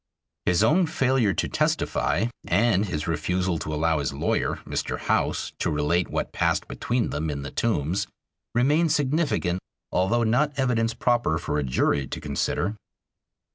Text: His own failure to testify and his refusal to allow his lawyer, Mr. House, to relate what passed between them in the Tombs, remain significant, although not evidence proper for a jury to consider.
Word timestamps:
His 0.47 0.63
own 0.63 0.87
failure 0.87 1.35
to 1.35 1.47
testify 1.47 2.25
and 2.47 2.87
his 2.87 3.07
refusal 3.07 3.59
to 3.59 3.71
allow 3.71 3.99
his 3.99 4.11
lawyer, 4.13 4.55
Mr. 4.65 4.97
House, 4.97 5.53
to 5.59 5.69
relate 5.69 6.09
what 6.09 6.33
passed 6.33 6.67
between 6.67 7.11
them 7.11 7.29
in 7.29 7.43
the 7.43 7.51
Tombs, 7.51 8.07
remain 8.55 8.89
significant, 8.89 9.61
although 9.91 10.23
not 10.23 10.57
evidence 10.57 10.95
proper 10.95 11.37
for 11.37 11.59
a 11.59 11.63
jury 11.63 12.07
to 12.07 12.19
consider. 12.19 12.75